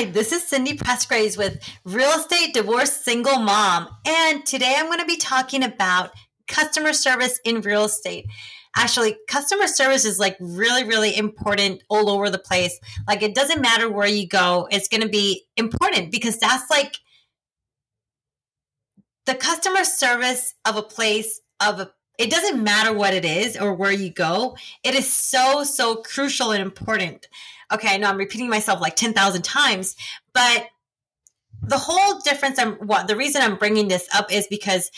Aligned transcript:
Hi, 0.00 0.06
this 0.06 0.32
is 0.32 0.48
Cindy 0.48 0.78
Pressgraves 0.78 1.36
with 1.36 1.62
Real 1.84 2.08
Estate 2.12 2.54
Divorce 2.54 2.90
Single 2.90 3.38
Mom. 3.38 3.86
And 4.06 4.46
today 4.46 4.74
I'm 4.78 4.86
going 4.86 4.98
to 4.98 5.04
be 5.04 5.18
talking 5.18 5.62
about 5.62 6.12
customer 6.48 6.94
service 6.94 7.38
in 7.44 7.60
real 7.60 7.84
estate. 7.84 8.24
Actually, 8.74 9.18
customer 9.28 9.66
service 9.66 10.06
is 10.06 10.18
like 10.18 10.38
really, 10.40 10.84
really 10.84 11.14
important 11.14 11.82
all 11.90 12.08
over 12.08 12.30
the 12.30 12.38
place. 12.38 12.80
Like, 13.06 13.20
it 13.20 13.34
doesn't 13.34 13.60
matter 13.60 13.90
where 13.90 14.08
you 14.08 14.26
go, 14.26 14.68
it's 14.70 14.88
going 14.88 15.02
to 15.02 15.08
be 15.10 15.44
important 15.58 16.10
because 16.10 16.38
that's 16.38 16.70
like 16.70 16.96
the 19.26 19.34
customer 19.34 19.84
service 19.84 20.54
of 20.64 20.78
a 20.78 20.82
place, 20.82 21.42
of 21.60 21.78
a 21.78 21.90
it 22.18 22.30
doesn't 22.30 22.62
matter 22.62 22.94
what 22.94 23.12
it 23.12 23.26
is 23.26 23.56
or 23.56 23.74
where 23.74 23.92
you 23.92 24.10
go. 24.10 24.56
It 24.82 24.94
is 24.94 25.10
so, 25.12 25.62
so 25.64 25.96
crucial 25.96 26.52
and 26.52 26.62
important 26.62 27.28
okay, 27.72 27.88
I 27.94 27.96
know 27.96 28.08
I'm 28.08 28.16
repeating 28.16 28.48
myself 28.48 28.80
like 28.80 28.96
10,000 28.96 29.42
times, 29.42 29.96
but 30.32 30.66
the 31.62 31.78
whole 31.78 32.20
difference 32.20 32.58
I'm 32.58 32.74
what 32.76 33.06
the 33.06 33.16
reason 33.16 33.42
I'm 33.42 33.56
bringing 33.56 33.88
this 33.88 34.08
up 34.14 34.32
is 34.32 34.46
because 34.48 34.90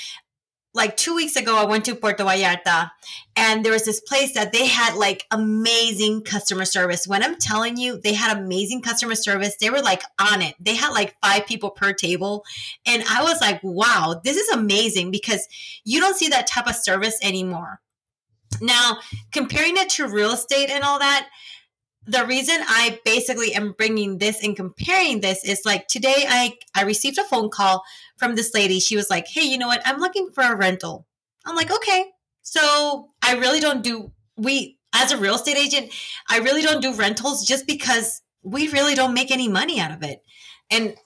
like 0.75 0.97
two 0.97 1.15
weeks 1.15 1.37
ago, 1.37 1.59
I 1.59 1.65
went 1.65 1.85
to 1.85 1.95
Puerto 1.95 2.25
Vallarta 2.25 2.91
and 3.37 3.63
there 3.63 3.73
was 3.73 3.85
this 3.85 4.01
place 4.01 4.33
that 4.35 4.53
they 4.53 4.66
had 4.66 4.95
like 4.95 5.27
amazing 5.30 6.23
customer 6.23 6.65
service. 6.65 7.07
When 7.07 7.23
I'm 7.23 7.37
telling 7.37 7.77
you, 7.77 8.01
they 8.01 8.15
had 8.15 8.37
amazing 8.39 8.80
customer 8.80 9.15
service. 9.15 9.57
They 9.61 9.69
were 9.69 9.83
like 9.83 10.02
on 10.19 10.41
it. 10.41 10.55
They 10.59 10.75
had 10.75 10.91
like 10.91 11.15
five 11.23 11.47
people 11.47 11.71
per 11.71 11.93
table. 11.93 12.45
And 12.87 13.02
I 13.09 13.23
was 13.23 13.41
like, 13.41 13.61
wow, 13.63 14.21
this 14.25 14.37
is 14.39 14.49
amazing 14.49 15.11
because 15.11 15.47
you 15.85 16.01
don't 16.01 16.16
see 16.16 16.29
that 16.29 16.47
type 16.47 16.66
of 16.66 16.77
service 16.77 17.19
anymore. 17.23 17.80
Now, 18.61 18.99
comparing 19.30 19.77
it 19.77 19.91
to 19.91 20.09
real 20.09 20.33
estate 20.33 20.71
and 20.71 20.85
all 20.85 20.99
that, 21.01 21.29
the 22.06 22.27
reason 22.27 22.56
I 22.61 23.01
basically 23.05 23.55
am 23.55 23.73
bringing 23.73 24.19
this 24.19 24.43
and 24.43 24.56
comparing 24.56 25.20
this 25.20 25.45
is 25.45 25.62
like 25.65 25.87
today 25.88 26.24
I 26.29 26.55
I 26.74 26.83
received 26.83 27.18
a 27.18 27.24
phone 27.24 27.51
call 27.51 27.85
from 28.16 28.35
this 28.35 28.54
lady. 28.54 28.80
She 28.80 28.96
was 28.96 29.10
like, 29.10 29.29
"Hey, 29.29 29.43
you 29.45 29.59
know 29.59 29.68
what? 29.68 29.82
I'm 29.85 30.01
looking 30.01 30.30
for 30.32 30.43
a 30.43 30.57
rental." 30.57 31.07
I'm 31.46 31.57
like, 31.57 31.71
"Okay." 31.71 32.07
So, 32.43 33.10
I 33.23 33.35
really 33.37 33.60
don't 33.60 33.82
do 33.82 34.12
we 34.37 34.79
as 34.93 35.12
a 35.12 35.16
real 35.16 35.37
estate 35.37 35.57
agent, 35.57 35.93
I 36.29 36.38
really 36.38 36.62
don't 36.62 36.82
do 36.82 36.95
rentals 36.95 37.46
just 37.46 37.66
because 37.66 38.21
we 38.43 38.68
really 38.68 38.95
don't 38.95 39.15
make 39.15 39.30
any 39.30 39.49
money 39.49 39.80
out 39.80 39.93
of 39.93 40.02
it. 40.02 40.23
And 40.71 40.96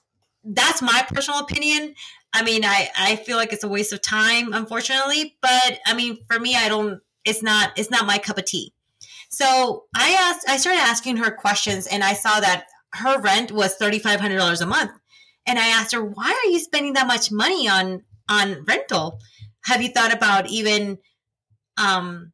that's 0.44 0.82
my 0.82 1.04
personal 1.08 1.40
opinion. 1.40 1.94
I 2.32 2.42
mean, 2.42 2.64
I 2.64 2.90
I 2.96 3.16
feel 3.16 3.36
like 3.36 3.52
it's 3.52 3.64
a 3.64 3.68
waste 3.68 3.92
of 3.92 4.02
time 4.02 4.52
unfortunately, 4.52 5.36
but 5.40 5.78
I 5.86 5.94
mean, 5.94 6.18
for 6.30 6.38
me 6.38 6.56
I 6.56 6.68
don't 6.68 7.00
it's 7.24 7.42
not 7.42 7.72
it's 7.76 7.90
not 7.90 8.06
my 8.06 8.18
cup 8.18 8.38
of 8.38 8.44
tea. 8.44 8.72
So 9.30 9.84
I 9.94 10.10
asked, 10.12 10.48
I 10.48 10.56
started 10.56 10.80
asking 10.80 11.18
her 11.18 11.30
questions, 11.30 11.86
and 11.86 12.02
I 12.04 12.14
saw 12.14 12.40
that 12.40 12.66
her 12.94 13.20
rent 13.20 13.52
was 13.52 13.74
thirty 13.74 13.98
five 13.98 14.20
hundred 14.20 14.38
dollars 14.38 14.60
a 14.60 14.66
month. 14.66 14.92
And 15.46 15.58
I 15.58 15.68
asked 15.68 15.92
her, 15.92 16.04
"Why 16.04 16.30
are 16.30 16.50
you 16.50 16.58
spending 16.58 16.94
that 16.94 17.06
much 17.06 17.30
money 17.30 17.68
on 17.68 18.02
on 18.28 18.64
rental? 18.64 19.20
Have 19.64 19.82
you 19.82 19.88
thought 19.90 20.12
about 20.12 20.48
even 20.48 20.98
um, 21.76 22.32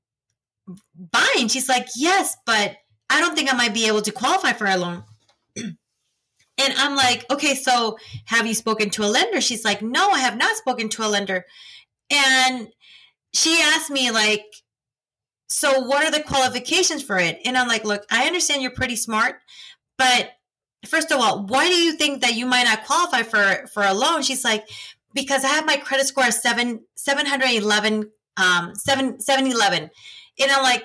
buying?" 0.96 1.48
She's 1.48 1.68
like, 1.68 1.88
"Yes, 1.96 2.36
but 2.46 2.76
I 3.10 3.20
don't 3.20 3.34
think 3.36 3.52
I 3.52 3.56
might 3.56 3.74
be 3.74 3.86
able 3.86 4.02
to 4.02 4.12
qualify 4.12 4.52
for 4.52 4.66
a 4.66 4.76
loan." 4.76 5.04
and 5.56 5.76
I'm 6.58 6.96
like, 6.96 7.30
"Okay, 7.30 7.54
so 7.54 7.98
have 8.26 8.46
you 8.46 8.54
spoken 8.54 8.90
to 8.90 9.04
a 9.04 9.10
lender?" 9.10 9.40
She's 9.40 9.64
like, 9.64 9.82
"No, 9.82 10.10
I 10.10 10.20
have 10.20 10.36
not 10.36 10.56
spoken 10.56 10.88
to 10.90 11.06
a 11.06 11.08
lender." 11.08 11.44
And 12.10 12.68
she 13.34 13.60
asked 13.62 13.90
me 13.90 14.10
like 14.10 14.44
so 15.52 15.80
what 15.80 16.04
are 16.04 16.10
the 16.10 16.22
qualifications 16.22 17.02
for 17.02 17.18
it? 17.18 17.40
And 17.44 17.56
I'm 17.56 17.68
like, 17.68 17.84
look, 17.84 18.04
I 18.10 18.26
understand 18.26 18.62
you're 18.62 18.70
pretty 18.70 18.96
smart, 18.96 19.36
but 19.98 20.30
first 20.86 21.12
of 21.12 21.20
all, 21.20 21.44
why 21.46 21.68
do 21.68 21.74
you 21.74 21.92
think 21.92 22.22
that 22.22 22.34
you 22.34 22.46
might 22.46 22.64
not 22.64 22.84
qualify 22.84 23.22
for 23.22 23.66
for 23.68 23.82
a 23.82 23.94
loan? 23.94 24.22
She's 24.22 24.44
like, 24.44 24.68
because 25.14 25.44
I 25.44 25.48
have 25.48 25.66
my 25.66 25.76
credit 25.76 26.06
score 26.06 26.30
seven 26.30 26.80
hundred 26.96 27.50
eleven 27.50 28.10
um 28.36 28.74
seven 28.74 29.20
seven 29.20 29.46
eleven, 29.46 29.90
and 30.40 30.50
I'm 30.50 30.62
like, 30.62 30.84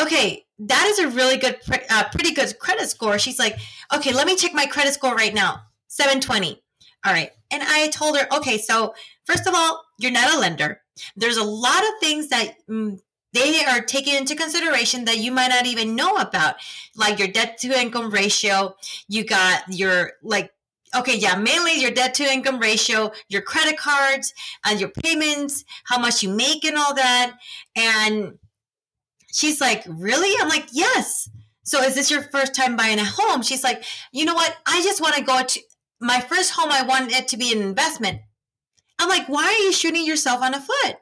okay, 0.00 0.44
that 0.58 0.86
is 0.86 0.98
a 0.98 1.08
really 1.08 1.36
good 1.36 1.58
uh, 1.90 2.04
pretty 2.10 2.34
good 2.34 2.58
credit 2.58 2.88
score. 2.90 3.18
She's 3.18 3.38
like, 3.38 3.56
okay, 3.94 4.12
let 4.12 4.26
me 4.26 4.36
check 4.36 4.52
my 4.52 4.66
credit 4.66 4.94
score 4.94 5.14
right 5.14 5.34
now, 5.34 5.62
seven 5.88 6.20
twenty. 6.20 6.62
All 7.06 7.12
right, 7.12 7.30
and 7.50 7.62
I 7.62 7.88
told 7.88 8.18
her, 8.18 8.26
okay, 8.36 8.58
so 8.58 8.94
first 9.24 9.46
of 9.46 9.54
all, 9.54 9.84
you're 9.98 10.10
not 10.10 10.34
a 10.34 10.38
lender. 10.38 10.80
There's 11.16 11.36
a 11.36 11.44
lot 11.44 11.82
of 11.82 11.90
things 12.00 12.28
that 12.28 12.54
mm, 12.68 12.98
they 13.34 13.64
are 13.64 13.80
taking 13.80 14.14
into 14.14 14.36
consideration 14.36 15.04
that 15.04 15.18
you 15.18 15.32
might 15.32 15.48
not 15.48 15.66
even 15.66 15.96
know 15.96 16.16
about, 16.16 16.54
like 16.96 17.18
your 17.18 17.28
debt 17.28 17.58
to 17.58 17.78
income 17.78 18.10
ratio. 18.10 18.76
You 19.08 19.24
got 19.24 19.64
your 19.68 20.12
like 20.22 20.52
okay, 20.94 21.16
yeah, 21.16 21.34
mainly 21.34 21.80
your 21.80 21.90
debt 21.90 22.14
to 22.14 22.22
income 22.22 22.60
ratio, 22.60 23.10
your 23.28 23.42
credit 23.42 23.76
cards, 23.76 24.32
and 24.64 24.78
your 24.78 24.90
payments, 24.90 25.64
how 25.84 25.98
much 25.98 26.22
you 26.22 26.28
make, 26.28 26.64
and 26.64 26.76
all 26.76 26.94
that. 26.94 27.36
And 27.74 28.38
she's 29.32 29.60
like, 29.60 29.84
Really? 29.88 30.34
I'm 30.40 30.48
like, 30.48 30.68
Yes. 30.72 31.28
So 31.64 31.80
is 31.82 31.94
this 31.94 32.10
your 32.10 32.22
first 32.22 32.54
time 32.54 32.76
buying 32.76 32.98
a 32.98 33.04
home? 33.04 33.42
She's 33.42 33.64
like, 33.64 33.84
You 34.12 34.24
know 34.24 34.34
what? 34.34 34.56
I 34.66 34.82
just 34.82 35.00
want 35.00 35.16
to 35.16 35.22
go 35.22 35.42
to 35.42 35.60
my 36.00 36.20
first 36.20 36.52
home, 36.52 36.70
I 36.70 36.82
want 36.82 37.12
it 37.12 37.28
to 37.28 37.36
be 37.36 37.52
an 37.52 37.62
investment. 37.62 38.20
I'm 39.00 39.08
like, 39.08 39.28
Why 39.28 39.44
are 39.44 39.64
you 39.64 39.72
shooting 39.72 40.06
yourself 40.06 40.40
on 40.40 40.54
a 40.54 40.60
foot? 40.60 40.96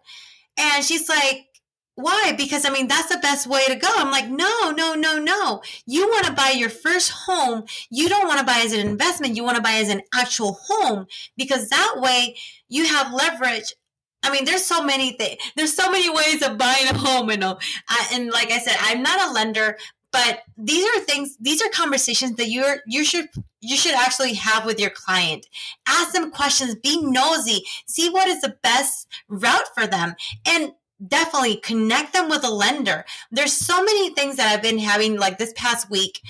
And 0.58 0.84
she's 0.84 1.08
like, 1.08 1.46
why? 1.94 2.32
Because 2.36 2.64
I 2.64 2.70
mean, 2.70 2.88
that's 2.88 3.08
the 3.08 3.18
best 3.18 3.46
way 3.46 3.64
to 3.66 3.74
go. 3.74 3.88
I'm 3.94 4.10
like, 4.10 4.28
no, 4.28 4.70
no, 4.70 4.94
no, 4.94 5.18
no. 5.18 5.62
You 5.86 6.08
want 6.08 6.26
to 6.26 6.32
buy 6.32 6.50
your 6.50 6.70
first 6.70 7.10
home. 7.10 7.64
You 7.90 8.08
don't 8.08 8.26
want 8.26 8.40
to 8.40 8.46
buy 8.46 8.62
as 8.64 8.72
an 8.72 8.86
investment. 8.86 9.36
You 9.36 9.44
want 9.44 9.56
to 9.56 9.62
buy 9.62 9.74
as 9.74 9.88
an 9.88 10.02
actual 10.14 10.58
home 10.68 11.06
because 11.36 11.68
that 11.68 11.96
way 11.98 12.36
you 12.68 12.86
have 12.86 13.12
leverage. 13.12 13.74
I 14.22 14.32
mean, 14.32 14.44
there's 14.44 14.64
so 14.64 14.82
many 14.82 15.12
things. 15.12 15.36
There's 15.56 15.74
so 15.74 15.90
many 15.90 16.08
ways 16.08 16.42
of 16.42 16.56
buying 16.56 16.88
a 16.88 16.96
home, 16.96 17.30
you 17.30 17.36
know. 17.36 17.58
Uh, 17.88 18.04
and 18.12 18.30
like 18.30 18.52
I 18.52 18.58
said, 18.58 18.76
I'm 18.80 19.02
not 19.02 19.30
a 19.30 19.32
lender, 19.32 19.76
but 20.12 20.40
these 20.56 20.84
are 20.94 21.00
things. 21.00 21.36
These 21.40 21.60
are 21.60 21.68
conversations 21.70 22.36
that 22.36 22.48
you're 22.48 22.76
you 22.86 23.04
should 23.04 23.28
you 23.60 23.76
should 23.76 23.94
actually 23.94 24.34
have 24.34 24.64
with 24.64 24.80
your 24.80 24.90
client. 24.90 25.46
Ask 25.86 26.12
them 26.12 26.30
questions. 26.30 26.74
Be 26.76 27.02
nosy. 27.02 27.64
See 27.86 28.08
what 28.10 28.28
is 28.28 28.40
the 28.40 28.56
best 28.62 29.08
route 29.28 29.68
for 29.74 29.86
them. 29.86 30.14
And 30.46 30.72
definitely 31.06 31.56
connect 31.56 32.12
them 32.12 32.28
with 32.28 32.44
a 32.44 32.50
lender. 32.50 33.04
There's 33.30 33.52
so 33.52 33.82
many 33.82 34.10
things 34.14 34.36
that 34.36 34.52
I've 34.52 34.62
been 34.62 34.78
having 34.78 35.18
like 35.18 35.38
this 35.38 35.52
past 35.56 35.90
week 35.90 36.20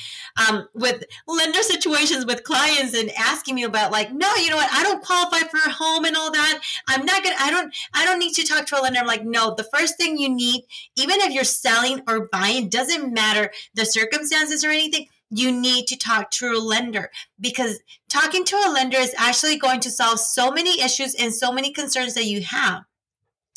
um, 0.48 0.68
with 0.74 1.04
lender 1.26 1.62
situations 1.62 2.26
with 2.26 2.44
clients 2.44 2.94
and 2.94 3.10
asking 3.18 3.54
me 3.54 3.64
about 3.64 3.92
like, 3.92 4.12
no, 4.12 4.32
you 4.36 4.50
know 4.50 4.56
what? 4.56 4.72
I 4.72 4.82
don't 4.82 5.04
qualify 5.04 5.46
for 5.48 5.58
a 5.58 5.70
home 5.70 6.04
and 6.04 6.16
all 6.16 6.32
that. 6.32 6.60
I'm 6.88 7.04
not 7.04 7.22
gonna. 7.22 7.36
I 7.38 7.50
don't. 7.50 7.74
I 7.94 8.04
don't 8.04 8.18
need 8.18 8.34
to 8.34 8.46
talk 8.46 8.66
to 8.66 8.80
a 8.80 8.82
lender. 8.82 9.00
I'm 9.00 9.06
like, 9.06 9.24
no. 9.24 9.54
The 9.54 9.68
first 9.74 9.96
thing 9.96 10.18
you 10.18 10.28
need, 10.28 10.64
even 10.96 11.20
if 11.20 11.32
you're 11.32 11.44
selling 11.44 12.02
or 12.08 12.28
buying, 12.30 12.68
doesn't 12.68 13.12
matter 13.12 13.50
the 13.74 13.84
circumstances 13.84 14.64
or 14.64 14.70
anything 14.70 15.06
you 15.34 15.50
need 15.50 15.86
to 15.86 15.96
talk 15.96 16.30
to 16.30 16.52
a 16.52 16.60
lender 16.60 17.10
because 17.40 17.80
talking 18.10 18.44
to 18.44 18.54
a 18.66 18.70
lender 18.70 18.98
is 18.98 19.14
actually 19.16 19.56
going 19.56 19.80
to 19.80 19.90
solve 19.90 20.20
so 20.20 20.50
many 20.50 20.82
issues 20.82 21.14
and 21.14 21.32
so 21.32 21.50
many 21.50 21.72
concerns 21.72 22.12
that 22.14 22.26
you 22.26 22.42
have. 22.42 22.82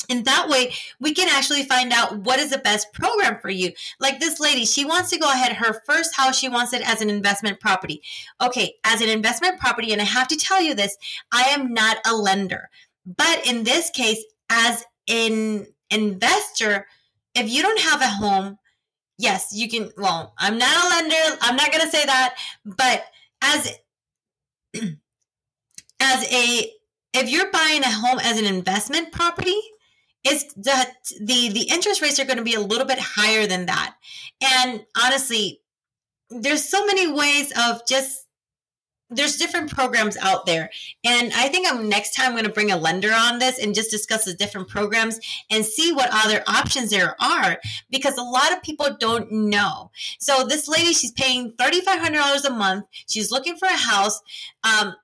And 0.08 0.24
that 0.24 0.48
way 0.48 0.72
we 1.00 1.14
can 1.14 1.28
actually 1.28 1.64
find 1.64 1.92
out 1.92 2.18
what 2.18 2.38
is 2.38 2.50
the 2.50 2.58
best 2.58 2.92
program 2.92 3.38
for 3.40 3.50
you. 3.50 3.72
Like 4.00 4.20
this 4.20 4.40
lady, 4.40 4.64
she 4.64 4.84
wants 4.84 5.10
to 5.10 5.18
go 5.18 5.30
ahead, 5.30 5.52
her 5.52 5.80
first 5.86 6.16
house, 6.16 6.38
she 6.38 6.48
wants 6.48 6.72
it 6.72 6.88
as 6.88 7.00
an 7.00 7.10
investment 7.10 7.60
property. 7.60 8.02
Okay, 8.40 8.74
as 8.84 9.00
an 9.00 9.08
investment 9.08 9.58
property, 9.58 9.92
and 9.92 10.00
I 10.00 10.04
have 10.04 10.28
to 10.28 10.36
tell 10.36 10.60
you 10.60 10.74
this, 10.74 10.96
I 11.32 11.44
am 11.44 11.72
not 11.72 11.98
a 12.06 12.14
lender. 12.14 12.68
But 13.04 13.46
in 13.46 13.64
this 13.64 13.90
case, 13.90 14.22
as 14.50 14.84
an 15.08 15.66
investor, 15.90 16.86
if 17.34 17.50
you 17.50 17.62
don't 17.62 17.80
have 17.80 18.00
a 18.00 18.08
home, 18.08 18.58
yes, 19.18 19.52
you 19.54 19.68
can. 19.68 19.90
Well, 19.96 20.34
I'm 20.38 20.58
not 20.58 20.84
a 20.84 20.88
lender. 20.88 21.38
I'm 21.42 21.56
not 21.56 21.70
going 21.70 21.84
to 21.84 21.90
say 21.90 22.04
that. 22.04 22.36
But 22.64 23.04
as 23.42 23.78
as 26.00 26.32
a 26.32 26.72
if 27.14 27.30
you're 27.30 27.50
buying 27.50 27.82
a 27.82 27.90
home 27.90 28.18
as 28.18 28.38
an 28.38 28.44
investment 28.44 29.12
property, 29.12 29.58
is 30.26 30.52
that 30.56 30.94
the 31.20 31.48
the 31.50 31.68
interest 31.70 32.02
rates 32.02 32.18
are 32.18 32.24
going 32.24 32.38
to 32.38 32.44
be 32.44 32.54
a 32.54 32.60
little 32.60 32.86
bit 32.86 32.98
higher 32.98 33.46
than 33.46 33.66
that. 33.66 33.94
And 34.42 34.84
honestly 35.00 35.60
there's 36.30 36.68
so 36.68 36.84
many 36.86 37.10
ways 37.12 37.52
of 37.56 37.86
just 37.86 38.24
there's 39.08 39.36
different 39.36 39.70
programs 39.70 40.16
out 40.16 40.46
there. 40.46 40.68
And 41.04 41.32
i 41.34 41.48
think 41.48 41.66
i'm 41.70 41.88
next 41.88 42.14
time 42.14 42.28
i'm 42.28 42.32
going 42.32 42.44
to 42.44 42.52
bring 42.52 42.72
a 42.72 42.76
lender 42.76 43.12
on 43.12 43.38
this 43.38 43.58
and 43.58 43.74
just 43.74 43.90
discuss 43.90 44.24
the 44.24 44.34
different 44.34 44.68
programs 44.68 45.20
and 45.50 45.64
see 45.64 45.92
what 45.92 46.10
other 46.12 46.42
options 46.48 46.90
there 46.90 47.14
are 47.20 47.58
because 47.90 48.18
a 48.18 48.22
lot 48.22 48.52
of 48.52 48.62
people 48.62 48.96
don't 48.98 49.30
know. 49.30 49.90
So 50.18 50.44
this 50.44 50.66
lady 50.66 50.92
she's 50.92 51.12
paying 51.12 51.52
$3500 51.52 52.44
a 52.44 52.50
month. 52.50 52.86
She's 53.08 53.30
looking 53.30 53.56
for 53.56 53.66
a 53.66 53.76
house. 53.76 54.20
Um, 54.64 54.96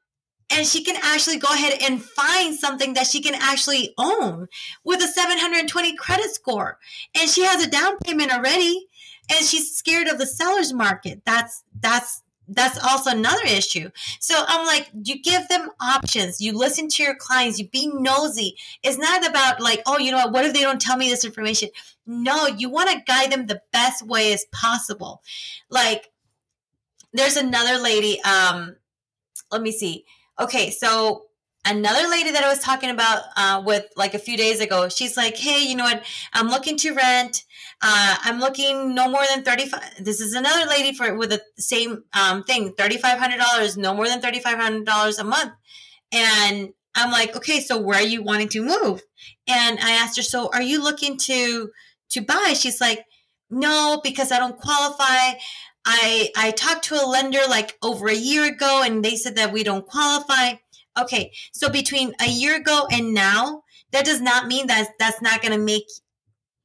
and 0.52 0.66
she 0.66 0.84
can 0.84 0.96
actually 1.02 1.38
go 1.38 1.49
ahead 1.49 1.78
and 1.82 2.02
find 2.02 2.54
something 2.54 2.94
that 2.94 3.06
she 3.06 3.20
can 3.20 3.34
actually 3.34 3.94
own 3.99 4.49
with 4.84 5.02
a 5.02 5.08
720 5.08 5.96
credit 5.96 6.31
score. 6.34 6.78
And 7.19 7.28
she 7.28 7.44
has 7.44 7.64
a 7.64 7.70
down 7.70 7.99
payment 7.99 8.32
already 8.32 8.88
and 9.31 9.44
she's 9.44 9.75
scared 9.75 10.08
of 10.08 10.19
the 10.19 10.26
seller's 10.26 10.72
market. 10.72 11.22
That's 11.25 11.64
that's 11.81 12.22
that's 12.49 12.78
also 12.84 13.10
another 13.10 13.44
issue. 13.46 13.90
So 14.20 14.34
I'm 14.46 14.66
like, 14.66 14.90
you 15.04 15.22
give 15.22 15.49
them 15.49 15.70
options. 15.81 16.40
You 16.40 16.52
listen 16.52 16.88
to 16.88 17.02
your 17.02 17.14
clients. 17.14 17.58
You 17.58 17.69
be 17.69 17.90
nosy. 17.94 18.56
It's 18.82 18.98
not 18.98 19.26
about 19.26 19.60
like, 19.60 19.82
oh, 19.87 19.98
you 19.98 20.10
know 20.10 20.19
what? 20.19 20.32
What 20.32 20.44
if 20.44 20.52
they 20.52 20.60
don't 20.60 20.81
tell 20.81 20.96
me 20.96 21.08
this 21.08 21.25
information? 21.25 21.70
No, 22.05 22.46
you 22.46 22.69
want 22.69 22.90
to 22.90 23.02
guide 23.06 23.31
them 23.31 23.46
the 23.46 23.62
best 23.72 24.05
way 24.05 24.32
as 24.32 24.44
possible. 24.52 25.22
Like, 25.70 26.10
there's 27.12 27.37
another 27.37 27.81
lady. 27.81 28.20
Um, 28.22 28.76
let 29.50 29.62
me 29.62 29.72
see. 29.72 30.05
Okay, 30.40 30.70
so 30.70 31.25
another 31.64 32.08
lady 32.08 32.31
that 32.32 32.43
I 32.43 32.49
was 32.49 32.58
talking 32.58 32.90
about 32.90 33.23
uh, 33.37 33.62
with 33.64 33.87
like 33.96 34.14
a 34.14 34.19
few 34.19 34.37
days 34.37 34.61
ago. 34.61 34.88
She's 34.88 35.17
like, 35.17 35.37
hey, 35.37 35.62
you 35.64 35.76
know 35.76 35.84
what? 35.84 36.02
I'm 36.32 36.49
looking 36.49 36.76
to 36.79 36.94
rent. 36.94 37.44
Uh, 37.82 38.17
I'm 38.23 38.40
looking 38.40 38.94
no 38.94 39.08
more 39.08 39.25
than 39.29 39.44
35. 39.44 40.05
This 40.05 40.20
is 40.20 40.34
another 40.34 40.69
lady 40.69 40.94
for 40.94 41.14
with 41.17 41.31
the 41.31 41.43
same 41.58 42.05
um, 42.19 42.44
thing, 42.44 42.73
$3,500, 42.75 43.76
no 43.76 43.94
more 43.94 44.08
than 44.08 44.20
$3,500 44.20 45.19
a 45.19 45.25
month. 45.25 45.52
And 46.12 46.70
I'm 46.94 47.11
like, 47.11 47.37
okay, 47.37 47.61
so 47.61 47.81
where 47.81 47.99
are 47.99 48.06
you 48.06 48.23
wanting 48.23 48.49
to 48.50 48.62
move? 48.62 49.02
And 49.49 49.79
I 49.81 49.93
asked 49.93 50.17
her, 50.17 50.23
so 50.23 50.50
are 50.52 50.62
you 50.62 50.82
looking 50.82 51.17
to 51.19 51.70
to 52.11 52.20
buy? 52.20 52.55
She's 52.55 52.81
like, 52.81 53.05
no, 53.50 54.00
because 54.02 54.32
I 54.32 54.38
don't 54.38 54.56
qualify. 54.58 55.38
I 55.84 56.31
I 56.37 56.50
talked 56.52 56.84
to 56.87 56.94
a 56.94 57.06
lender 57.06 57.40
like 57.49 57.76
over 57.82 58.08
a 58.08 58.14
year 58.14 58.44
ago, 58.44 58.82
and 58.84 59.05
they 59.05 59.17
said 59.17 59.37
that 59.37 59.52
we 59.52 59.64
don't 59.64 59.87
qualify. 59.87 60.55
Okay, 60.99 61.32
so 61.52 61.69
between 61.69 62.14
a 62.20 62.29
year 62.29 62.56
ago 62.56 62.87
and 62.90 63.14
now, 63.14 63.62
that 63.93 64.05
does 64.05 64.20
not 64.20 64.46
mean 64.46 64.67
that 64.67 64.90
that's 64.99 65.23
not 65.23 65.43
going 65.43 65.52
to 65.52 65.64
make 65.64 65.87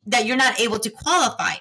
that 0.06 0.26
you're 0.26 0.38
not 0.38 0.60
able 0.60 0.80
to 0.80 0.90
qualify. 0.90 1.56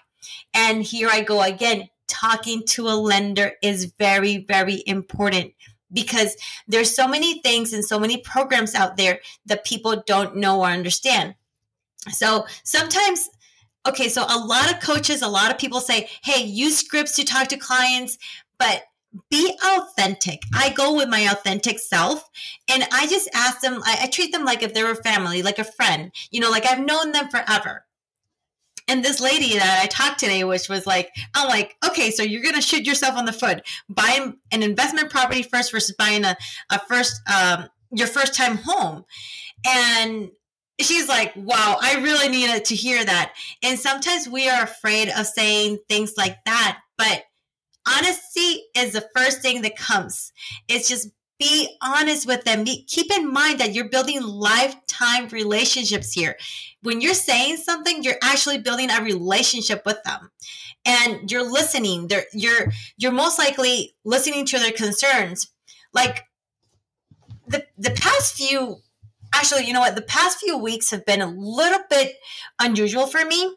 And 0.55 0.83
here 0.83 1.09
I 1.11 1.23
go 1.23 1.43
again. 1.43 1.89
Talking 2.09 2.63
to 2.69 2.89
a 2.89 2.95
lender 2.95 3.53
is 3.63 3.93
very, 3.99 4.39
very 4.39 4.83
important 4.87 5.53
because 5.93 6.37
there's 6.69 6.95
so 6.95 7.09
many 7.09 7.41
things 7.41 7.73
and 7.73 7.85
so 7.85 7.99
many 7.99 8.19
programs 8.19 8.75
out 8.75 8.97
there 8.97 9.21
that 9.47 9.65
people 9.65 10.03
don't 10.07 10.37
know 10.37 10.61
or 10.61 10.69
understand. 10.69 11.35
So 12.11 12.47
sometimes 12.63 13.29
okay, 13.89 14.09
so 14.09 14.25
a 14.29 14.39
lot 14.39 14.73
of 14.73 14.81
coaches, 14.81 15.23
a 15.23 15.29
lot 15.29 15.51
of 15.51 15.59
people 15.59 15.81
say, 15.81 16.09
hey, 16.23 16.45
use 16.45 16.79
scripts 16.79 17.17
to 17.17 17.25
talk 17.25 17.49
to 17.49 17.57
clients, 17.57 18.19
but 18.59 18.83
be 19.31 19.57
authentic. 19.65 20.43
I 20.55 20.71
go 20.71 20.95
with 20.95 21.09
my 21.09 21.21
authentic 21.31 21.79
self 21.79 22.29
and 22.69 22.85
I 22.93 23.07
just 23.07 23.29
ask 23.35 23.61
them, 23.61 23.83
I, 23.85 24.01
I, 24.03 24.07
treat 24.09 24.33
them 24.33 24.45
like 24.45 24.63
if 24.63 24.75
they 24.75 24.83
were 24.83 24.95
family, 24.95 25.43
like 25.43 25.59
a 25.59 25.65
friend, 25.65 26.13
you 26.31 26.41
know, 26.41 26.51
like 26.51 26.67
I've 26.67 26.85
known 26.85 27.13
them 27.13 27.29
forever. 27.29 27.85
And 28.89 29.05
this 29.05 29.21
lady 29.21 29.59
that 29.59 29.81
I 29.83 29.87
talked 29.87 30.21
today, 30.21 30.45
which 30.45 30.69
was 30.69 30.87
like, 30.87 31.11
I'm 31.35 31.49
like, 31.49 31.77
okay, 31.87 32.11
so 32.11 32.23
you're 32.23 32.43
gonna 32.43 32.61
shoot 32.61 32.87
yourself 32.87 33.17
on 33.17 33.25
the 33.25 33.33
foot, 33.33 33.67
buying 33.89 34.37
an 34.53 34.63
investment 34.63 35.11
property 35.11 35.43
first 35.43 35.73
versus 35.73 35.95
buying 35.97 36.25
a, 36.25 36.37
a 36.71 36.79
first 36.87 37.21
um, 37.29 37.69
your 37.91 38.07
first 38.07 38.35
time 38.35 38.59
home. 38.59 39.05
And 39.67 40.31
she's 40.81 41.09
like, 41.09 41.33
wow, 41.37 41.79
I 41.81 41.97
really 41.97 42.29
needed 42.29 42.65
to 42.67 42.75
hear 42.75 43.05
that. 43.05 43.35
And 43.63 43.79
sometimes 43.79 44.29
we 44.29 44.49
are 44.49 44.63
afraid 44.63 45.09
of 45.09 45.27
saying 45.27 45.79
things 45.89 46.15
like 46.17 46.37
that, 46.45 46.79
but 46.99 47.25
honesty 47.87 48.65
is 48.77 48.93
the 48.93 49.09
first 49.15 49.41
thing 49.41 49.63
that 49.63 49.77
comes. 49.77 50.33
It's 50.69 50.89
just 50.89 51.09
be 51.39 51.77
honest 51.83 52.27
with 52.27 52.45
them. 52.45 52.65
Keep 52.65 53.13
in 53.13 53.31
mind 53.31 53.61
that 53.61 53.75
you're 53.75 53.89
building 53.89 54.23
lifetime 54.23 55.29
relationships 55.29 56.13
here. 56.13 56.37
When 56.83 57.01
you're 57.01 57.15
saying 57.15 57.59
something, 57.59 58.03
you're 58.03 58.15
actually 58.23 58.59
building 58.59 58.91
a 58.91 59.03
relationship 59.03 59.83
with 59.85 60.03
them, 60.05 60.31
and 60.85 61.31
you're 61.31 61.51
listening. 61.51 62.09
They're, 62.09 62.25
you're 62.33 62.73
you're 62.97 63.13
most 63.13 63.39
likely 63.39 63.95
listening 64.05 64.47
to 64.47 64.59
their 64.59 64.73
concerns. 64.73 65.49
Like 65.93 66.25
the 67.49 67.67
the 67.77 67.91
past 67.91 68.35
few, 68.35 68.79
actually, 69.35 69.67
you 69.67 69.73
know 69.73 69.81
what? 69.81 69.95
The 69.95 70.03
past 70.03 70.39
few 70.39 70.57
weeks 70.59 70.91
have 70.91 71.05
been 71.05 71.21
a 71.21 71.27
little 71.27 71.81
bit 71.89 72.17
unusual 72.61 73.07
for 73.07 73.25
me, 73.25 73.55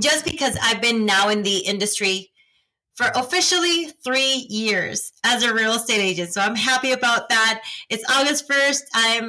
just 0.00 0.24
because 0.24 0.56
I've 0.62 0.82
been 0.82 1.06
now 1.06 1.28
in 1.28 1.42
the 1.42 1.58
industry 1.58 2.30
for 2.96 3.10
officially 3.14 3.90
three 4.02 4.46
years 4.48 5.12
as 5.22 5.42
a 5.42 5.52
real 5.54 5.72
estate 5.72 6.00
agent. 6.00 6.32
So 6.32 6.40
I'm 6.40 6.56
happy 6.56 6.92
about 6.92 7.28
that. 7.28 7.62
It's 7.90 8.04
August 8.10 8.48
1st. 8.48 8.82
I'm 8.94 9.24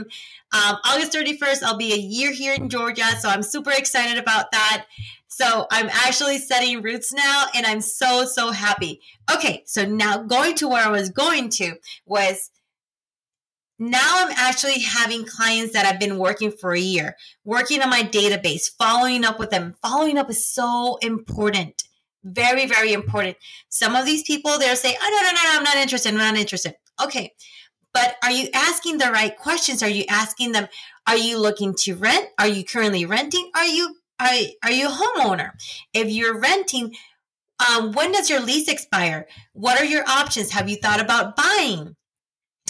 um, 0.54 0.78
August 0.86 1.12
31st. 1.12 1.64
I'll 1.64 1.78
be 1.78 1.94
a 1.94 1.98
year 1.98 2.32
here 2.32 2.54
in 2.54 2.70
Georgia. 2.70 3.06
So 3.20 3.28
I'm 3.28 3.44
super 3.44 3.72
excited 3.72 4.18
about 4.18 4.52
that. 4.52 4.86
So 5.28 5.68
I'm 5.70 5.90
actually 5.92 6.38
setting 6.38 6.82
roots 6.82 7.14
now 7.14 7.46
and 7.54 7.66
I'm 7.66 7.82
so, 7.82 8.26
so 8.26 8.52
happy. 8.52 9.02
Okay. 9.34 9.64
So 9.66 9.86
now 9.86 10.18
going 10.18 10.56
to 10.56 10.70
where 10.70 10.86
I 10.86 10.90
was 10.90 11.10
going 11.10 11.50
to 11.50 11.76
was 12.06 12.50
now 13.80 14.14
I'm 14.16 14.34
actually 14.38 14.80
having 14.80 15.26
clients 15.26 15.74
that 15.74 15.86
I've 15.86 16.00
been 16.00 16.18
working 16.18 16.52
for 16.52 16.74
a 16.74 16.80
year, 16.80 17.16
working 17.46 17.82
on 17.82 17.90
my 17.90 18.02
database, 18.02 18.70
following 18.78 19.24
up 19.24 19.40
with 19.40 19.52
them. 19.52 19.76
Following 19.82 20.18
up 20.18 20.30
is 20.30 20.48
so 20.48 20.98
important 21.02 21.84
very, 22.28 22.66
very 22.66 22.94
important. 22.94 23.38
Some 23.70 23.96
of 23.96 24.06
these 24.06 24.24
people, 24.24 24.58
they'll 24.58 24.76
say, 24.76 24.96
oh, 25.02 25.10
no, 25.10 25.30
no, 25.30 25.34
no, 25.34 25.58
I'm 25.58 25.64
not 25.64 25.78
interested. 25.78 26.10
I'm 26.10 26.18
not 26.18 26.36
interested. 26.36 26.76
Okay. 27.02 27.34
But 27.94 28.16
are 28.24 28.32
you 28.32 28.50
asking 28.54 28.98
the 28.98 29.12
right 29.12 29.36
questions? 29.36 29.82
Are 29.82 29.90
you 29.90 30.04
asking 30.10 30.52
them, 30.52 30.68
are 31.08 31.18
you 31.18 31.40
looking 31.40 31.74
to 31.80 31.96
rent? 31.96 32.28
Are 32.38 32.48
you 32.48 32.64
currently 32.64 33.06
renting? 33.06 33.50
Are 33.56 33.66
you, 33.66 33.96
are, 34.20 34.34
are 34.64 34.72
you 34.72 34.88
a 34.88 34.92
homeowner? 34.92 35.52
If 35.94 36.10
you're 36.10 36.40
renting, 36.40 36.96
um, 37.70 37.94
when 37.94 38.12
does 38.12 38.30
your 38.30 38.42
lease 38.42 38.68
expire? 38.68 39.28
What 39.54 39.80
are 39.80 39.86
your 39.86 40.08
options? 40.08 40.52
Have 40.52 40.70
you 40.70 40.76
thought 40.76 41.00
about 41.00 41.36
buying? 41.36 41.96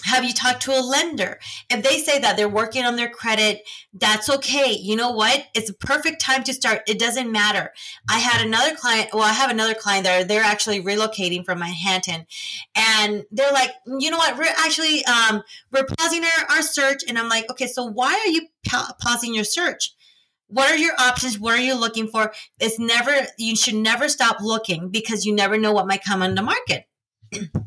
Have 0.07 0.23
you 0.23 0.33
talked 0.33 0.61
to 0.63 0.71
a 0.71 0.79
lender? 0.79 1.37
If 1.69 1.83
they 1.83 1.99
say 1.99 2.17
that 2.19 2.37
they're 2.37 2.47
working 2.47 2.85
on 2.85 2.95
their 2.95 3.09
credit, 3.09 3.67
that's 3.93 4.29
okay. 4.29 4.71
You 4.71 4.95
know 4.95 5.11
what? 5.11 5.45
It's 5.53 5.69
a 5.69 5.73
perfect 5.73 6.21
time 6.21 6.43
to 6.43 6.53
start. 6.53 6.81
It 6.87 6.97
doesn't 6.97 7.29
matter. 7.29 7.73
I 8.09 8.19
had 8.19 8.45
another 8.45 8.73
client, 8.73 9.09
well, 9.13 9.23
I 9.23 9.33
have 9.33 9.51
another 9.51 9.73
client 9.73 10.05
that 10.05 10.29
they're 10.29 10.43
actually 10.43 10.81
relocating 10.81 11.43
from 11.43 11.59
Manhattan. 11.59 12.25
And 12.73 13.25
they're 13.31 13.51
like, 13.51 13.71
you 13.85 14.09
know 14.09 14.17
what? 14.17 14.37
We're 14.37 14.45
actually, 14.45 15.03
um, 15.05 15.43
we're 15.73 15.85
pausing 15.97 16.23
our, 16.23 16.55
our 16.55 16.61
search. 16.61 17.03
And 17.05 17.19
I'm 17.19 17.27
like, 17.27 17.51
okay, 17.51 17.67
so 17.67 17.83
why 17.83 18.13
are 18.13 18.29
you 18.29 18.47
pa- 18.65 18.95
pausing 19.01 19.35
your 19.35 19.43
search? 19.43 19.93
What 20.47 20.71
are 20.71 20.77
your 20.77 20.93
options? 20.97 21.37
What 21.37 21.59
are 21.59 21.61
you 21.61 21.75
looking 21.75 22.07
for? 22.07 22.31
It's 22.61 22.79
never, 22.79 23.27
you 23.37 23.57
should 23.57 23.75
never 23.75 24.07
stop 24.07 24.37
looking 24.39 24.87
because 24.87 25.25
you 25.25 25.35
never 25.35 25.57
know 25.57 25.73
what 25.73 25.85
might 25.85 26.05
come 26.05 26.21
on 26.21 26.35
the 26.35 26.43
market. 26.43 26.85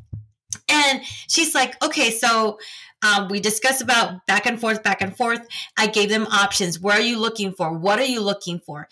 And 0.71 1.03
she's 1.29 1.55
like, 1.55 1.83
okay, 1.85 2.11
so 2.11 2.59
um, 3.03 3.29
we 3.29 3.41
discussed 3.41 3.83
about 3.83 4.27
back 4.27 4.47
and 4.47 4.61
forth, 4.61 4.83
back 4.83 5.01
and 5.01 5.17
forth. 5.17 5.47
I 5.77 5.87
gave 5.87 6.09
them 6.09 6.27
options. 6.27 6.79
Where 6.79 6.97
are 6.97 7.01
you 7.01 7.19
looking 7.19 7.53
for? 7.53 7.77
What 7.77 7.99
are 7.99 8.05
you 8.05 8.21
looking 8.21 8.61
for? 8.61 8.89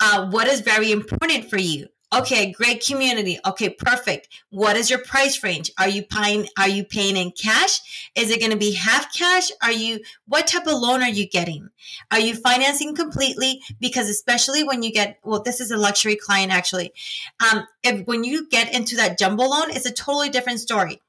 Uh, 0.00 0.28
what 0.30 0.46
is 0.46 0.60
very 0.60 0.92
important 0.92 1.50
for 1.50 1.58
you? 1.58 1.88
Okay, 2.10 2.52
great 2.52 2.82
community. 2.86 3.38
Okay, 3.44 3.68
perfect. 3.68 4.28
What 4.48 4.76
is 4.76 4.88
your 4.88 5.00
price 5.00 5.42
range? 5.42 5.70
Are 5.78 5.88
you 5.88 6.02
paying 6.02 6.48
are 6.58 6.68
you 6.68 6.82
paying 6.82 7.18
in 7.18 7.32
cash? 7.32 8.10
Is 8.14 8.30
it 8.30 8.40
going 8.40 8.52
to 8.52 8.56
be 8.56 8.72
half 8.72 9.12
cash? 9.14 9.50
Are 9.62 9.72
you 9.72 10.00
what 10.26 10.46
type 10.46 10.66
of 10.66 10.80
loan 10.80 11.02
are 11.02 11.10
you 11.10 11.28
getting? 11.28 11.68
Are 12.10 12.18
you 12.18 12.34
financing 12.34 12.94
completely? 12.94 13.60
Because 13.78 14.08
especially 14.08 14.64
when 14.64 14.82
you 14.82 14.90
get 14.90 15.18
well, 15.22 15.42
this 15.42 15.60
is 15.60 15.70
a 15.70 15.76
luxury 15.76 16.16
client 16.16 16.50
actually. 16.50 16.92
Um, 17.40 17.66
if 17.82 18.06
when 18.06 18.24
you 18.24 18.48
get 18.48 18.74
into 18.74 18.96
that 18.96 19.18
jumbo 19.18 19.44
loan, 19.44 19.70
it's 19.70 19.84
a 19.84 19.92
totally 19.92 20.30
different 20.30 20.60
story 20.60 21.02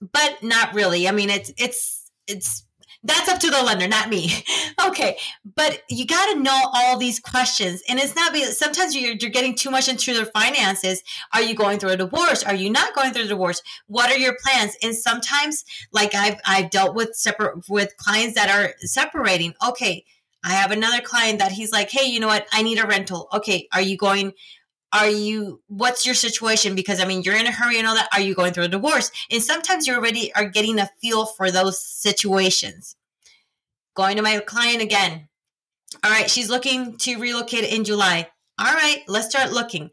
but 0.00 0.42
not 0.42 0.74
really. 0.74 1.08
I 1.08 1.12
mean, 1.12 1.30
it's 1.30 1.52
it's 1.56 2.10
it's 2.26 2.64
that's 3.04 3.28
up 3.28 3.40
to 3.40 3.50
the 3.50 3.62
lender, 3.62 3.88
not 3.88 4.08
me. 4.08 4.30
okay, 4.86 5.16
but 5.56 5.82
you 5.88 6.06
got 6.06 6.32
to 6.32 6.38
know 6.38 6.70
all 6.72 6.96
these 6.98 7.18
questions, 7.18 7.82
and 7.88 7.98
it's 7.98 8.14
not 8.14 8.32
because 8.32 8.58
sometimes 8.58 8.94
you're 8.94 9.14
you're 9.14 9.30
getting 9.30 9.54
too 9.54 9.70
much 9.70 9.88
into 9.88 10.14
their 10.14 10.26
finances. 10.26 11.02
Are 11.34 11.42
you 11.42 11.54
going 11.54 11.78
through 11.78 11.90
a 11.90 11.96
divorce? 11.96 12.44
Are 12.44 12.54
you 12.54 12.70
not 12.70 12.94
going 12.94 13.12
through 13.12 13.24
a 13.24 13.28
divorce? 13.28 13.62
What 13.86 14.10
are 14.10 14.18
your 14.18 14.36
plans? 14.44 14.76
And 14.82 14.94
sometimes, 14.94 15.64
like 15.92 16.14
I've 16.14 16.36
I've 16.46 16.70
dealt 16.70 16.94
with 16.94 17.14
separate 17.14 17.68
with 17.68 17.96
clients 17.96 18.34
that 18.36 18.50
are 18.50 18.74
separating. 18.80 19.54
Okay. 19.66 20.04
I 20.44 20.54
have 20.54 20.72
another 20.72 21.00
client 21.00 21.38
that 21.38 21.52
he's 21.52 21.70
like, 21.70 21.88
hey, 21.88 22.04
you 22.06 22.18
know 22.18 22.26
what? 22.26 22.48
I 22.52 22.62
need 22.62 22.82
a 22.82 22.84
rental. 22.84 23.28
Okay, 23.32 23.68
are 23.72 23.80
you 23.80 23.96
going? 23.96 24.32
Are 24.92 25.08
you 25.08 25.62
what's 25.68 26.04
your 26.04 26.14
situation? 26.14 26.74
Because 26.74 27.00
i 27.00 27.06
mean 27.06 27.22
you're 27.22 27.36
in 27.36 27.46
a 27.46 27.52
hurry 27.52 27.78
and 27.78 27.86
all 27.86 27.94
that. 27.94 28.08
Are 28.12 28.20
you 28.20 28.34
going 28.34 28.52
through 28.52 28.64
a 28.64 28.68
divorce? 28.68 29.10
And 29.30 29.42
sometimes 29.42 29.86
you 29.86 29.94
already 29.94 30.34
are 30.34 30.48
getting 30.48 30.78
a 30.78 30.90
feel 31.00 31.26
for 31.26 31.50
those 31.50 31.84
situations. 31.84 32.96
Going 33.94 34.16
to 34.16 34.22
my 34.22 34.38
client 34.40 34.82
again. 34.82 35.28
All 36.04 36.10
right 36.10 36.30
she's 36.30 36.50
looking 36.50 36.96
to 36.98 37.18
relocate 37.18 37.64
in 37.64 37.84
july. 37.84 38.28
All 38.58 38.72
right 38.74 39.02
let's 39.08 39.30
start 39.30 39.52
looking. 39.52 39.90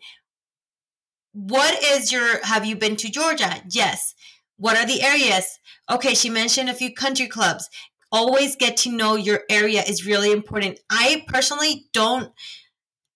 What 1.32 1.82
is 1.84 2.12
your 2.12 2.46
have 2.46 2.65
you 2.65 2.75
been 2.75 2.98
to 2.98 3.10
georgia? 3.10 3.62
Yes. 3.70 4.13
What 4.58 4.77
are 4.77 4.86
the 4.86 5.01
areas? 5.01 5.60
Okay 5.89 6.13
she 6.13 6.29
mentioned 6.29 6.70
a 6.70 6.74
few 6.74 6.94
country 6.94 7.27
clubs. 7.27 7.70
Always 8.12 8.56
get 8.56 8.75
to 8.77 8.91
know 8.91 9.15
your 9.15 9.41
area 9.50 9.84
is 9.84 10.06
really 10.06 10.32
important. 10.32 10.79
I 10.89 11.24
personally 11.27 11.86
don't 11.94 12.34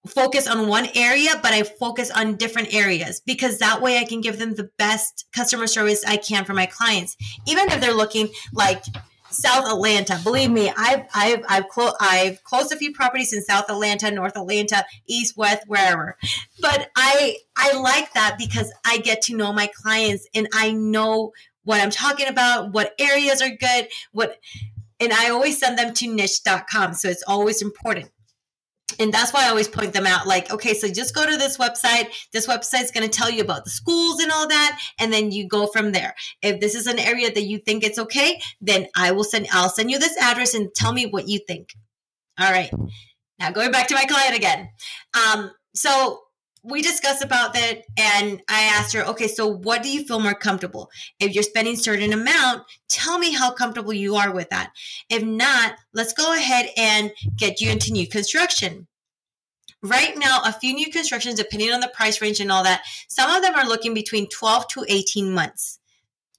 focus 0.07 0.48
on 0.48 0.67
one 0.67 0.88
area, 0.95 1.31
but 1.41 1.53
I 1.53 1.63
focus 1.63 2.12
on 2.12 2.36
different 2.36 2.74
areas 2.74 3.22
because 3.25 3.60
that 3.60 3.81
way 3.81 3.98
I 3.98 4.03
can 4.03 4.22
give 4.22 4.38
them 4.38 4.55
the 4.55 4.69
best 4.77 5.25
customer 5.33 5.67
service 5.67 6.03
I 6.05 6.17
can 6.17 6.45
for 6.45 6.53
my 6.53 6.65
clients. 6.65 7.15
Even 7.48 7.69
if 7.72 7.79
they're 7.79 7.93
looking 7.93 8.29
like 8.51 8.83
South 9.29 9.65
Atlanta, 9.65 10.19
believe 10.24 10.51
me, 10.51 10.72
I've 10.75 11.05
I've 11.13 11.43
I've, 11.50 11.67
clo- 11.69 11.93
I've 12.00 12.43
closed 12.43 12.72
a 12.72 12.75
few 12.75 12.93
properties 12.93 13.33
in 13.33 13.41
South 13.41 13.65
Atlanta, 13.69 14.12
North 14.12 14.36
Atlanta, 14.36 14.86
East, 15.07 15.38
West, 15.38 15.63
wherever. 15.67 16.17
But 16.60 16.89
I 16.95 17.38
I 17.57 17.77
like 17.77 18.13
that 18.13 18.36
because 18.38 18.72
I 18.86 18.98
get 18.98 19.22
to 19.24 19.38
know 19.38 19.53
my 19.53 19.67
clients 19.67 20.27
and 20.36 20.48
I 20.53 20.72
know 20.72 21.31
what 21.63 21.79
I'm 21.79 21.91
talking 21.91 22.27
about, 22.27 22.74
what 22.74 22.93
areas 23.00 23.41
are 23.41 23.50
good, 23.50 23.88
what 24.12 24.38
and 25.00 25.12
I 25.12 25.29
always 25.29 25.60
send 25.60 25.79
them 25.79 25.93
to 25.93 26.13
niche.com. 26.13 26.93
So 26.93 27.10
it's 27.10 27.24
always 27.27 27.62
important 27.62 28.12
and 29.00 29.13
that's 29.13 29.34
why 29.34 29.46
I 29.46 29.50
always 29.50 29.68
point 29.68 29.94
them 29.94 30.06
out. 30.06 30.28
Like, 30.28 30.52
okay, 30.52 30.74
so 30.74 30.88
just 30.88 31.16
go 31.16 31.25
to 31.25 31.38
this 31.38 31.58
website. 31.58 32.10
This 32.32 32.48
website 32.48 32.84
is 32.84 32.92
going 32.92 33.10
to 33.10 33.18
tell 33.18 33.30
you 33.30 33.42
about 33.42 33.63
the 33.63 33.70
schools 33.70 34.20
and 34.22 34.32
all 34.32 34.48
that, 34.48 34.80
and 35.00 35.12
then 35.12 35.32
you 35.32 35.48
go 35.48 35.68
from 35.68 35.92
there. 35.92 36.16
If 36.42 36.60
this 36.60 36.75
is 36.75 36.88
an 36.88 37.00
area 37.00 37.32
that 37.32 37.44
you 37.44 37.60
think 37.60 37.84
it's 37.84 38.00
okay, 38.00 38.40
then 38.62 38.88
I 38.96 39.12
will 39.12 39.24
send. 39.24 39.48
I'll 39.52 39.70
send 39.70 39.92
you 39.92 40.00
this 40.00 40.18
address 40.22 40.54
and 40.54 40.74
tell 40.74 40.94
me 40.94 41.06
what 41.06 41.28
you 41.28 41.40
think. 41.40 41.70
All 42.40 42.52
right. 42.52 42.72
Now 43.40 43.52
going 43.52 43.72
back 43.72 43.88
to 43.88 43.96
my 43.96 44.06
client 44.06 44.36
again. 44.36 44.70
Um, 45.13 45.52
so 45.74 46.22
we 46.63 46.82
discussed 46.82 47.24
about 47.24 47.53
that 47.53 47.84
and 47.98 48.41
i 48.50 48.63
asked 48.63 48.93
her 48.93 49.03
okay 49.03 49.27
so 49.27 49.48
what 49.48 49.84
do 49.84 49.89
you 49.89 50.05
feel 50.05 50.20
more 50.20 50.34
comfortable 50.34 50.89
if 51.20 51.34
you're 51.34 51.43
spending 51.43 51.75
certain 51.75 52.13
amount 52.13 52.63
tell 52.88 53.20
me 53.20 53.34
how 53.34 53.51
comfortable 53.51 53.93
you 53.93 54.15
are 54.15 54.34
with 54.34 54.50
that 54.50 54.72
if 55.10 55.24
not 55.24 55.75
let's 55.93 56.13
go 56.13 56.34
ahead 56.34 56.70
and 56.77 57.12
get 57.38 57.60
you 57.60 57.70
into 57.70 57.91
new 57.91 58.08
construction 58.08 58.88
right 59.82 60.17
now 60.17 60.39
a 60.46 60.53
few 60.53 60.74
new 60.74 60.89
constructions 60.89 61.36
depending 61.36 61.72
on 61.72 61.82
the 61.82 61.91
price 61.93 62.22
range 62.22 62.39
and 62.39 62.51
all 62.51 62.63
that 62.63 62.84
some 63.10 63.29
of 63.29 63.41
them 63.41 63.55
are 63.55 63.67
looking 63.67 63.93
between 63.93 64.27
12 64.29 64.67
to 64.70 64.86
18 64.88 65.32
months 65.32 65.79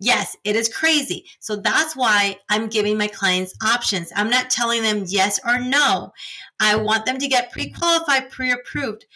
Yes, 0.00 0.36
it 0.42 0.56
is 0.56 0.68
crazy. 0.68 1.24
So 1.38 1.54
that's 1.54 1.94
why 1.94 2.36
I'm 2.50 2.66
giving 2.66 2.98
my 2.98 3.06
clients 3.06 3.54
options. 3.64 4.12
I'm 4.16 4.28
not 4.28 4.50
telling 4.50 4.82
them 4.82 5.04
yes 5.06 5.38
or 5.46 5.60
no. 5.60 6.12
I 6.60 6.74
want 6.74 7.06
them 7.06 7.16
to 7.18 7.28
get 7.28 7.52
pre 7.52 7.70
qualified, 7.70 8.28
pre 8.28 8.50
approved. 8.50 9.06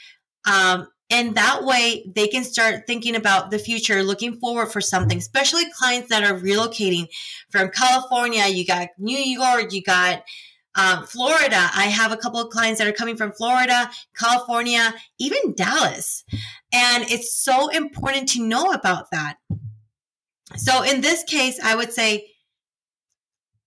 Um, 0.51 0.87
and 1.11 1.35
that 1.37 1.65
way 1.65 2.05
they 2.15 2.29
can 2.29 2.45
start 2.45 2.87
thinking 2.87 3.17
about 3.17 3.51
the 3.51 3.59
future, 3.59 4.03
looking 4.03 4.39
forward 4.39 4.67
for 4.67 4.81
something, 4.81 5.19
especially 5.19 5.65
clients 5.73 6.11
that 6.11 6.23
are 6.23 6.39
relocating 6.39 7.09
from 7.51 7.71
California. 7.71 8.47
You 8.47 8.67
got 8.67 8.89
New 8.99 9.19
York, 9.19 9.73
you 9.73 9.83
got 9.83 10.23
um, 10.75 11.07
Florida. 11.07 11.71
I 11.75 11.87
have 11.87 12.13
a 12.13 12.17
couple 12.17 12.41
of 12.41 12.51
clients 12.51 12.79
that 12.79 12.87
are 12.87 12.93
coming 12.93 13.17
from 13.17 13.33
Florida, 13.33 13.91
California, 14.17 14.95
even 15.19 15.55
Dallas. 15.55 16.25
And 16.73 17.05
it's 17.05 17.35
so 17.35 17.69
important 17.69 18.29
to 18.31 18.47
know 18.47 18.73
about 18.73 19.11
that. 19.11 19.37
So 20.57 20.83
in 20.83 21.01
this 21.01 21.25
case, 21.25 21.59
I 21.63 21.75
would 21.75 21.93
say, 21.93 22.29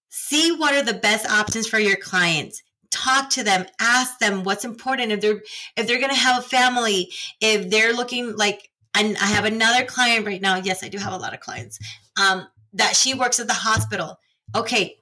see 0.10 0.52
what 0.52 0.76
are 0.76 0.84
the 0.84 0.94
best 0.94 1.30
options 1.30 1.68
for 1.68 1.80
your 1.80 1.96
clients 1.96 2.62
talk 2.92 3.30
to 3.32 3.44
them 3.44 3.66
ask 3.80 4.20
them 4.20 4.44
what's 4.44 4.66
important. 4.66 5.12
If 5.12 5.22
they're 5.22 5.42
if 5.78 5.88
they're 5.88 6.00
going 6.00 6.14
to 6.14 6.16
have 6.16 6.44
a 6.44 6.48
family 6.48 7.12
if 7.40 7.70
they're 7.70 7.94
looking 7.94 8.36
like 8.36 8.70
and 8.96 9.18
i 9.18 9.26
have 9.26 9.46
another 9.46 9.86
client 9.86 10.26
right 10.26 10.42
now 10.42 10.58
yes 10.58 10.84
i 10.84 10.90
do 10.90 10.98
have 10.98 11.14
a 11.14 11.18
lot 11.18 11.34
of 11.34 11.40
clients 11.40 11.80
um, 12.22 12.48
that 12.74 12.96
she 12.96 13.14
works 13.14 13.40
at 13.40 13.48
the 13.48 13.54
hospital. 13.54 14.20
Okay 14.56 14.98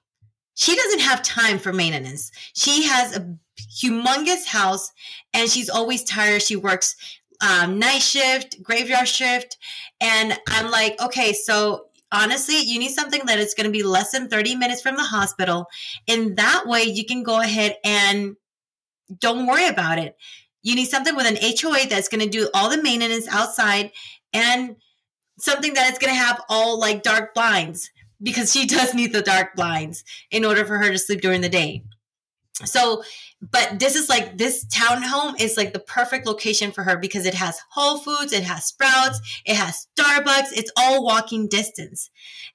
she 0.56 0.76
doesn't 0.76 1.00
have 1.00 1.24
time 1.24 1.58
for 1.58 1.72
maintenance. 1.72 2.32
She 2.54 2.84
has 2.84 3.16
a 3.16 3.34
humongous 3.82 4.46
house 4.46 4.92
and 5.34 5.50
she's 5.50 5.70
always 5.70 6.04
tired. 6.04 6.42
She 6.42 6.58
works 6.58 6.98
um, 7.42 7.80
night 7.80 8.02
shift 8.02 8.62
graveyard 8.62 9.08
shift 9.08 9.58
and 10.02 10.38
i'm 10.50 10.70
like 10.72 11.00
okay 11.02 11.34
so 11.34 11.86
honestly, 12.12 12.60
you 12.60 12.80
need 12.80 12.92
something 12.92 13.22
that 13.26 13.40
is 13.40 13.54
going 13.54 13.66
to 13.66 13.72
be 13.72 13.84
less 13.84 14.12
than 14.12 14.28
30 14.28 14.56
minutes 14.56 14.82
from 14.82 14.96
the 14.96 15.04
hospital. 15.04 15.68
And 16.08 16.38
that 16.38 16.64
way 16.66 16.84
you 16.84 17.06
can 17.06 17.24
go 17.24 17.40
ahead 17.40 17.78
and 17.84 18.36
don't 19.20 19.48
worry 19.48 19.68
about 19.68 20.00
it. 20.00 20.16
You 20.62 20.76
need 20.76 20.86
something 20.86 21.16
with 21.16 21.26
an 21.26 21.38
HOA 21.42 21.88
that's 21.88 22.10
going 22.10 22.22
to 22.22 22.30
do 22.30 22.50
all 22.54 22.70
the 22.70 22.82
maintenance 22.82 23.28
outside 23.30 23.92
and 24.34 24.76
something 25.40 25.74
that 25.74 25.92
is 25.92 26.00
going 26.00 26.14
to 26.14 26.20
have 26.20 26.42
all 26.50 26.80
like 26.80 27.04
dark 27.04 27.34
blinds 27.34 27.90
because 28.22 28.52
she 28.52 28.66
does 28.68 28.94
need 28.94 29.14
the 29.14 29.22
dark 29.22 29.56
blinds 29.56 30.04
in 30.32 30.46
order 30.46 30.66
for 30.66 30.78
her 30.78 30.92
to 30.92 31.00
sleep 31.00 31.22
during 31.22 31.42
the 31.42 31.50
day. 31.50 31.84
So 32.66 33.04
but 33.42 33.80
this 33.80 33.96
is 33.96 34.10
like 34.10 34.38
this 34.38 34.66
townhome 34.66 35.40
is 35.40 35.56
like 35.56 35.72
the 35.72 35.80
perfect 35.80 36.28
location 36.28 36.72
for 36.72 36.84
her 36.84 36.98
because 36.98 37.26
it 37.26 37.34
has 37.34 37.60
Whole 37.72 38.00
Foods, 38.00 38.34
it 38.34 38.44
has 38.44 38.66
Sprouts, 38.66 39.42
it 39.46 39.56
has 39.56 39.88
Starbucks, 39.98 40.50
it's 40.52 40.72
all 40.76 41.06
walking 41.06 41.48
distance. 41.48 42.10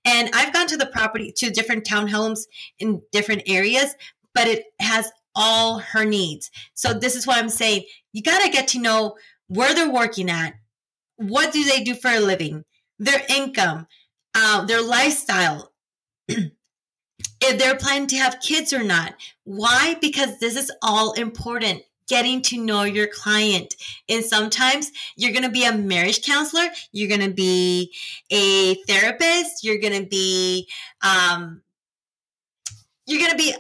And 0.05 0.29
I've 0.35 0.53
gone 0.53 0.67
to 0.67 0.77
the 0.77 0.87
property 0.87 1.33
to 1.39 1.51
different 1.51 1.85
townhomes 1.85 2.41
in 2.79 3.01
different 3.13 3.43
areas, 3.47 3.95
but 4.35 4.47
it 4.47 4.65
has 4.79 5.11
all 5.35 5.79
her 5.79 6.05
needs. 6.05 6.51
So 6.75 6.93
this 6.93 7.17
is 7.17 7.27
what 7.27 7.39
I'm 7.39 7.49
saying. 7.49 7.85
You 8.13 8.23
got 8.23 8.43
to 8.45 8.51
get 8.51 8.69
to 8.69 8.81
know 8.81 9.17
where 9.49 9.75
they're 9.75 9.91
working 9.91 10.29
at, 10.29 10.55
what 11.17 11.53
do 11.53 11.65
they 11.65 11.83
do 11.83 11.95
for 11.95 12.11
a 12.11 12.21
living, 12.21 12.65
their 12.99 13.23
income, 13.29 13.87
uh, 14.35 14.65
their 14.67 14.83
lifestyle. 14.83 15.73
If 17.45 17.59
they're 17.59 17.77
planning 17.77 18.09
to 18.09 18.17
have 18.17 18.41
kids 18.41 18.73
or 18.73 18.83
not. 18.83 19.15
Why? 19.45 19.97
Because 20.01 20.39
this 20.39 20.57
is 20.57 20.73
all 20.83 21.13
important. 21.13 21.83
Getting 22.07 22.43
to 22.43 22.63
know 22.63 22.83
your 22.83 23.07
client. 23.07 23.75
And 24.09 24.25
sometimes 24.25 24.93
you're 25.17 25.33
going 25.33 25.45
to 25.45 25.51
be 25.51 25.65
a 25.65 25.73
marriage 25.73 26.25
counselor. 26.25 26.69
You're 26.93 27.09
going 27.09 27.29
to 27.29 27.35
be 27.35 27.95
a 28.31 28.75
therapist. 28.87 29.65
You're 29.65 29.79
going 29.79 30.03
to 30.03 30.07
be, 30.07 30.69
um, 31.03 31.63
you're 33.07 33.21
going 33.21 33.31
to 33.31 33.39
be 33.39 33.55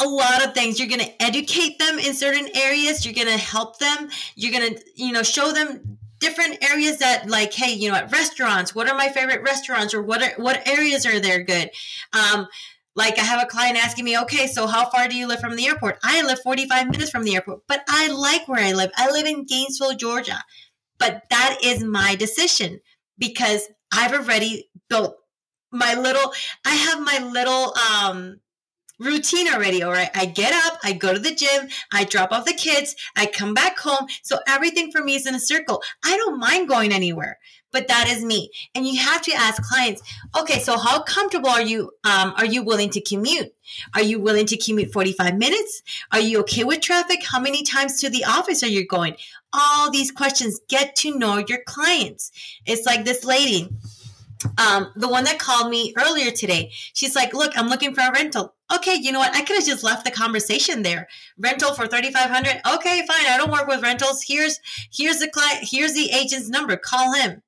a 0.00 0.08
lot 0.08 0.46
of 0.46 0.54
things. 0.54 0.78
You're 0.78 0.88
going 0.88 1.00
to 1.00 1.22
educate 1.22 1.78
them 1.78 1.98
in 1.98 2.14
certain 2.14 2.48
areas. 2.54 3.04
You're 3.04 3.14
going 3.14 3.26
to 3.26 3.42
help 3.42 3.78
them. 3.78 4.08
You're 4.34 4.58
going 4.58 4.74
to, 4.74 4.82
you 4.96 5.12
know, 5.12 5.22
show 5.22 5.52
them 5.52 5.98
different 6.20 6.64
areas 6.64 6.98
that 6.98 7.28
like 7.28 7.52
hey 7.52 7.74
you 7.74 7.90
know 7.90 7.96
at 7.96 8.10
restaurants 8.10 8.74
what 8.74 8.88
are 8.88 8.96
my 8.96 9.08
favorite 9.10 9.42
restaurants 9.42 9.92
or 9.92 10.00
what 10.00 10.22
are 10.22 10.32
what 10.42 10.66
areas 10.66 11.04
are 11.04 11.20
there 11.20 11.42
good 11.42 11.70
um 12.14 12.46
like 12.96 13.18
I 13.18 13.22
have 13.22 13.42
a 13.42 13.46
client 13.46 13.82
asking 13.82 14.04
me, 14.04 14.18
okay, 14.20 14.46
so 14.46 14.66
how 14.66 14.88
far 14.90 15.08
do 15.08 15.16
you 15.16 15.26
live 15.26 15.40
from 15.40 15.56
the 15.56 15.66
airport? 15.66 15.98
I 16.02 16.22
live 16.22 16.40
45 16.42 16.90
minutes 16.90 17.10
from 17.10 17.24
the 17.24 17.34
airport, 17.34 17.62
but 17.66 17.82
I 17.88 18.08
like 18.08 18.46
where 18.46 18.64
I 18.64 18.72
live. 18.72 18.90
I 18.96 19.10
live 19.10 19.26
in 19.26 19.46
Gainesville, 19.46 19.96
Georgia. 19.96 20.44
But 20.98 21.24
that 21.30 21.58
is 21.62 21.82
my 21.82 22.14
decision 22.14 22.80
because 23.18 23.68
I've 23.92 24.12
already 24.12 24.70
built 24.88 25.16
my 25.72 25.94
little, 25.94 26.32
I 26.64 26.74
have 26.74 27.00
my 27.00 27.18
little 27.32 27.74
um, 27.76 28.40
routine 29.00 29.52
already. 29.52 29.82
All 29.82 29.90
right. 29.90 30.10
I 30.14 30.26
get 30.26 30.52
up, 30.66 30.78
I 30.84 30.92
go 30.92 31.12
to 31.12 31.18
the 31.18 31.34
gym, 31.34 31.68
I 31.92 32.04
drop 32.04 32.30
off 32.30 32.44
the 32.44 32.52
kids, 32.52 32.94
I 33.16 33.26
come 33.26 33.54
back 33.54 33.78
home. 33.78 34.06
So 34.22 34.38
everything 34.46 34.92
for 34.92 35.02
me 35.02 35.16
is 35.16 35.26
in 35.26 35.34
a 35.34 35.40
circle. 35.40 35.82
I 36.04 36.16
don't 36.16 36.38
mind 36.38 36.68
going 36.68 36.92
anywhere 36.92 37.38
but 37.74 37.88
that 37.88 38.08
is 38.08 38.24
me. 38.24 38.50
And 38.74 38.86
you 38.86 38.98
have 39.00 39.20
to 39.22 39.32
ask 39.32 39.62
clients, 39.62 40.00
okay, 40.38 40.60
so 40.60 40.78
how 40.78 41.02
comfortable 41.02 41.50
are 41.50 41.60
you? 41.60 41.90
Um, 42.04 42.32
are 42.38 42.46
you 42.46 42.62
willing 42.62 42.88
to 42.90 43.00
commute? 43.00 43.52
Are 43.94 44.02
you 44.02 44.20
willing 44.20 44.46
to 44.46 44.56
commute 44.56 44.92
45 44.92 45.36
minutes? 45.36 45.82
Are 46.12 46.20
you 46.20 46.40
okay 46.40 46.64
with 46.64 46.80
traffic? 46.80 47.24
How 47.26 47.40
many 47.40 47.64
times 47.64 48.00
to 48.00 48.08
the 48.08 48.24
office 48.24 48.62
are 48.62 48.68
you 48.68 48.86
going? 48.86 49.16
All 49.52 49.90
these 49.90 50.10
questions, 50.10 50.60
get 50.68 50.94
to 50.96 51.18
know 51.18 51.44
your 51.48 51.58
clients. 51.66 52.30
It's 52.64 52.86
like 52.86 53.04
this 53.04 53.24
lady, 53.24 53.68
um, 54.58 54.92
the 54.94 55.08
one 55.08 55.24
that 55.24 55.38
called 55.38 55.70
me 55.70 55.94
earlier 55.98 56.30
today. 56.30 56.70
She's 56.92 57.16
like, 57.16 57.34
look, 57.34 57.56
I'm 57.56 57.68
looking 57.68 57.94
for 57.94 58.02
a 58.02 58.12
rental. 58.12 58.54
Okay, 58.74 58.94
you 58.94 59.12
know 59.12 59.18
what? 59.18 59.34
I 59.34 59.42
could 59.42 59.56
have 59.56 59.66
just 59.66 59.84
left 59.84 60.04
the 60.04 60.10
conversation 60.10 60.82
there. 60.82 61.08
Rental 61.38 61.74
for 61.74 61.86
3500 61.86 62.60
Okay, 62.74 63.06
fine. 63.06 63.26
I 63.28 63.36
don't 63.36 63.52
work 63.52 63.66
with 63.66 63.82
rentals. 63.82 64.24
Here's 64.26 64.58
here's 64.92 65.18
the 65.18 65.28
client, 65.28 65.68
here's 65.70 65.94
the 65.94 66.10
agent's 66.10 66.48
number. 66.48 66.76
Call 66.76 67.12
him. 67.12 67.42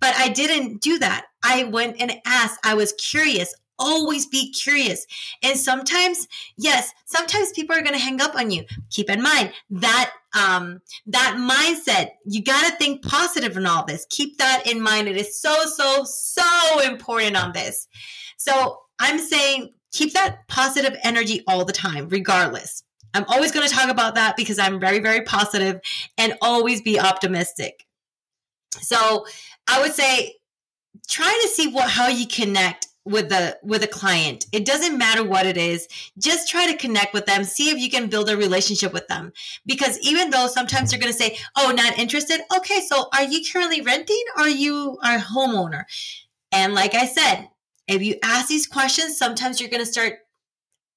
But 0.00 0.14
I 0.16 0.28
didn't 0.28 0.80
do 0.80 0.98
that. 0.98 1.26
I 1.42 1.64
went 1.64 2.00
and 2.00 2.20
asked. 2.26 2.60
I 2.64 2.74
was 2.74 2.92
curious. 2.92 3.54
Always 3.78 4.26
be 4.26 4.52
curious. 4.52 5.06
And 5.42 5.58
sometimes, 5.58 6.28
yes, 6.56 6.92
sometimes 7.06 7.52
people 7.52 7.74
are 7.74 7.82
going 7.82 7.94
to 7.94 8.00
hang 8.00 8.20
up 8.20 8.36
on 8.36 8.50
you. 8.50 8.64
Keep 8.90 9.10
in 9.10 9.22
mind 9.22 9.52
that 9.70 10.12
um, 10.36 10.80
that 11.06 11.36
mindset. 11.38 12.10
You 12.24 12.42
got 12.42 12.68
to 12.68 12.76
think 12.76 13.02
positive 13.02 13.56
in 13.56 13.66
all 13.66 13.84
this. 13.84 14.06
Keep 14.10 14.38
that 14.38 14.70
in 14.70 14.80
mind. 14.80 15.08
It 15.08 15.16
is 15.16 15.40
so, 15.40 15.64
so, 15.64 16.04
so 16.04 16.80
important 16.80 17.36
on 17.36 17.52
this. 17.52 17.88
So 18.36 18.80
I'm 18.98 19.18
saying 19.18 19.72
keep 19.92 20.12
that 20.12 20.46
positive 20.48 20.96
energy 21.02 21.42
all 21.46 21.64
the 21.64 21.72
time, 21.72 22.08
regardless. 22.08 22.82
I'm 23.14 23.24
always 23.28 23.52
going 23.52 23.66
to 23.66 23.72
talk 23.72 23.88
about 23.88 24.16
that 24.16 24.36
because 24.36 24.58
I'm 24.58 24.80
very, 24.80 24.98
very 24.98 25.22
positive 25.22 25.80
and 26.18 26.34
always 26.42 26.82
be 26.82 26.98
optimistic. 26.98 27.86
So 28.80 29.24
I 29.68 29.80
would 29.80 29.92
say 29.92 30.34
try 31.08 31.38
to 31.42 31.48
see 31.48 31.68
what 31.68 31.90
how 31.90 32.08
you 32.08 32.26
connect 32.26 32.88
with 33.04 33.28
the 33.28 33.58
with 33.62 33.82
a 33.82 33.86
client. 33.86 34.46
It 34.52 34.64
doesn't 34.64 34.96
matter 34.96 35.22
what 35.22 35.46
it 35.46 35.56
is. 35.56 35.88
Just 36.18 36.48
try 36.48 36.70
to 36.70 36.78
connect 36.78 37.12
with 37.12 37.26
them. 37.26 37.44
See 37.44 37.70
if 37.70 37.78
you 37.78 37.90
can 37.90 38.08
build 38.08 38.30
a 38.30 38.36
relationship 38.36 38.92
with 38.92 39.06
them. 39.08 39.32
Because 39.66 39.98
even 40.00 40.30
though 40.30 40.46
sometimes 40.46 40.90
they're 40.90 41.00
going 41.00 41.12
to 41.12 41.18
say 41.18 41.36
oh 41.56 41.72
not 41.76 41.98
interested 41.98 42.40
okay 42.56 42.80
so 42.80 43.08
are 43.14 43.24
you 43.24 43.42
currently 43.50 43.82
renting 43.82 44.24
or 44.36 44.44
are 44.44 44.48
you 44.48 44.98
a 45.02 45.18
homeowner? 45.18 45.84
And 46.52 46.74
like 46.74 46.94
i 46.94 47.06
said 47.06 47.48
if 47.86 48.02
you 48.02 48.16
ask 48.22 48.48
these 48.48 48.66
questions 48.66 49.18
sometimes 49.18 49.60
you're 49.60 49.70
going 49.70 49.84
to 49.84 49.90
start 49.90 50.14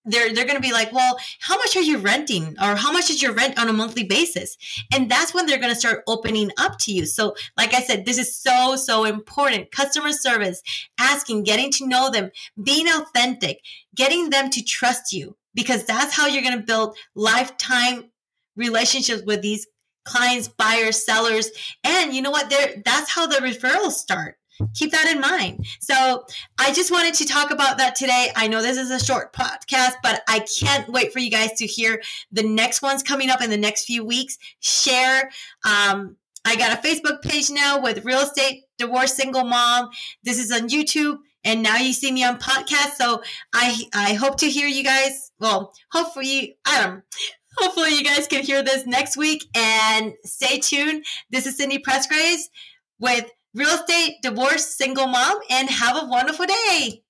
they're 0.08 0.34
they're 0.34 0.46
going 0.46 0.62
to 0.62 0.68
be 0.68 0.74
like, 0.74 0.92
well, 0.92 1.18
how 1.40 1.56
much 1.58 1.76
are 1.76 1.82
you 1.82 1.98
renting, 1.98 2.56
or 2.62 2.76
how 2.76 2.92
much 2.92 3.10
is 3.10 3.22
your 3.22 3.34
rent 3.34 3.60
on 3.60 3.70
a 3.70 3.74
monthly 3.74 4.04
basis? 4.04 4.58
And 4.94 5.10
that's 5.10 5.34
when 5.34 5.46
they're 5.46 5.60
going 5.60 5.74
to 5.74 5.80
start 5.80 6.04
opening 6.08 6.52
up 6.58 6.80
to 6.80 6.94
you. 6.94 7.06
So, 7.06 7.36
like 7.58 7.74
I 7.74 7.82
said, 7.82 8.06
this 8.06 8.18
is 8.18 8.36
so 8.36 8.76
so 8.76 9.06
important. 9.06 9.72
Customer 9.72 10.12
service, 10.12 10.62
asking, 11.00 11.44
getting 11.44 11.72
to 11.74 11.88
know 11.88 12.10
them, 12.10 12.32
being 12.62 12.88
authentic, 12.88 13.60
getting 13.96 14.30
them 14.30 14.50
to 14.52 14.64
trust 14.64 15.14
you, 15.14 15.36
because 15.54 15.86
that's 15.86 16.16
how 16.16 16.28
you're 16.28 16.44
going 16.44 16.60
to 16.60 16.66
build 16.66 16.98
lifetime 17.16 18.12
relationships 18.56 19.24
with 19.26 19.42
these 19.42 19.68
clients, 20.06 20.48
buyers, 20.48 21.04
sellers, 21.04 21.50
and 21.84 22.14
you 22.14 22.22
know 22.22 22.32
what? 22.32 22.50
There, 22.50 22.82
that's 22.86 23.12
how 23.12 23.28
the 23.28 23.38
referrals 23.38 23.92
start 23.92 24.38
keep 24.74 24.92
that 24.92 25.12
in 25.14 25.20
mind. 25.20 25.66
So 25.80 26.26
I 26.60 26.74
just 26.74 26.92
wanted 26.92 27.14
to 27.16 27.26
talk 27.26 27.52
about 27.52 27.78
that 27.78 27.96
today. 27.96 28.32
I 28.36 28.48
know 28.48 28.62
this 28.62 28.78
is 28.78 28.92
a 28.92 29.04
short 29.04 29.34
podcast, 29.34 29.94
but 30.04 30.22
I 30.28 30.46
can't 30.60 30.90
wait 30.90 31.14
for 31.14 31.20
you 31.20 31.30
guys 31.30 31.54
to 31.54 31.66
hear 31.66 32.02
the 32.32 32.44
next 32.44 32.82
ones 32.82 33.04
coming 33.04 33.30
up 33.30 33.42
in 33.42 33.50
the 33.50 33.58
next 33.58 33.86
few 33.86 34.04
weeks. 34.04 34.38
Share. 34.60 35.30
Um, 35.66 36.18
I 36.46 36.56
got 36.56 36.78
a 36.78 36.88
Facebook 36.88 37.22
page 37.22 37.50
now 37.50 37.82
with 37.82 38.06
real 38.06 38.20
estate 38.20 38.64
divorce 38.78 39.14
single 39.14 39.44
mom. 39.44 39.90
This 40.24 40.40
is 40.40 40.52
on 40.52 40.70
YouTube. 40.70 41.18
And 41.44 41.64
now 41.64 41.78
you 41.78 41.94
see 41.94 42.12
me 42.12 42.26
on 42.26 42.40
podcast. 42.40 42.96
So 42.98 43.22
I 43.54 43.84
I 43.94 44.14
hope 44.16 44.38
to 44.38 44.50
hear 44.50 44.68
you 44.68 44.84
guys. 44.84 45.32
Well, 45.40 45.74
hopefully, 45.92 46.58
I 46.66 46.84
don't 46.84 47.04
hopefully 47.58 47.96
you 47.96 48.04
guys 48.04 48.28
can 48.28 48.44
hear 48.44 48.64
this 48.64 48.86
next 48.86 49.18
week 49.18 49.46
and 49.56 50.14
stay 50.24 50.60
tuned. 50.60 51.06
This 51.30 51.46
is 51.46 51.58
Cindy 51.58 51.80
Pressgraves 51.80 52.44
with 53.00 53.30
real 53.58 53.70
estate, 53.70 54.22
divorce, 54.22 54.78
single 54.78 55.08
mom, 55.08 55.40
and 55.50 55.70
have 55.70 55.98
a 55.98 56.06
wonderful 56.06 56.46
day. 56.46 57.02